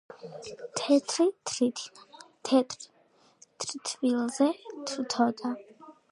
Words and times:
თეთრი 0.79 1.25
თრითინა 1.49 2.23
თეთრ 2.49 2.87
თრთვილზე 3.65 4.47
თრთოდა 4.93 5.53